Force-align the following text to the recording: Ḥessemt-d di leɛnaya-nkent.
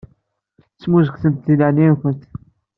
Ḥessemt-d 1.05 1.45
di 1.47 1.55
leɛnaya-nkent. 1.59 2.21